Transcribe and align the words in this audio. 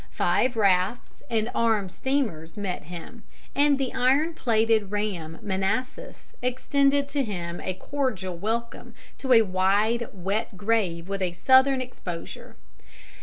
Five 0.09 0.55
rafts 0.57 1.21
and 1.29 1.51
armed 1.53 1.91
steamers 1.91 2.57
met 2.57 2.85
him, 2.85 3.21
and 3.53 3.77
the 3.77 3.93
iron 3.93 4.33
plated 4.33 4.89
ram 4.89 5.37
Manassas 5.43 6.33
extended 6.41 7.07
to 7.09 7.23
him 7.23 7.61
a 7.63 7.75
cordial 7.75 8.35
welcome 8.35 8.95
to 9.19 9.31
a 9.31 9.43
wide 9.43 10.07
wet 10.11 10.57
grave 10.57 11.07
with 11.07 11.21
a 11.21 11.33
southern 11.33 11.81
exposure. 11.81 12.55